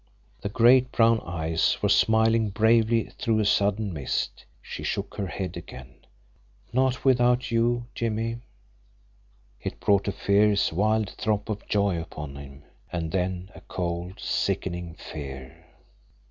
[0.41, 4.45] The great, brown eyes were smiling bravely through a sudden mist.
[4.59, 5.93] She shook her head again.
[6.73, 8.37] "Not without you, Jimmie."
[9.61, 14.95] It brought a fierce, wild throb of joy upon him and then a cold, sickening
[14.95, 15.67] fear.